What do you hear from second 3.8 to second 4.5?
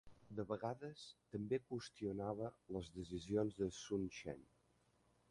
Sun Chen.